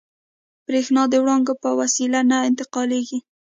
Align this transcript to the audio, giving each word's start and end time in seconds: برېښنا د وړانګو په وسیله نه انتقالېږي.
برېښنا 0.65 1.03
د 1.09 1.13
وړانګو 1.23 1.53
په 1.63 1.69
وسیله 1.79 2.19
نه 2.29 2.37
انتقالېږي. 2.49 3.19